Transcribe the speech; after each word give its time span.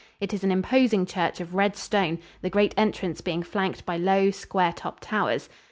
It 0.19 0.33
is 0.33 0.43
an 0.43 0.51
imposing 0.51 1.05
church 1.05 1.39
of 1.39 1.53
red 1.53 1.75
stone, 1.77 2.17
the 2.41 2.49
great 2.49 2.73
entrance 2.75 3.21
being 3.21 3.43
flanked 3.43 3.85
by 3.85 3.97
low, 3.97 4.31
square 4.31 4.73
topped 4.73 5.03
towers. 5.03 5.47